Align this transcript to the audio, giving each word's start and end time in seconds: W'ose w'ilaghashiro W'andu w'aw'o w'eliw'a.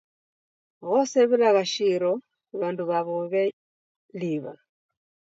W'ose 0.87 1.19
w'ilaghashiro 1.29 2.11
W'andu 2.59 2.83
w'aw'o 2.89 3.19
w'eliw'a. 3.31 4.53